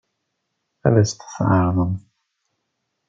Ad 0.87 0.95
as-t-tɛeṛḍemt? 1.01 2.03